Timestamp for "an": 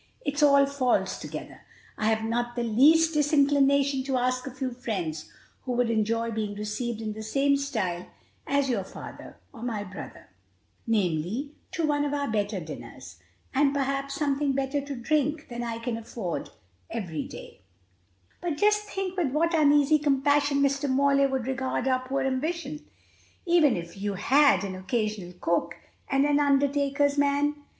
24.63-24.73, 26.25-26.39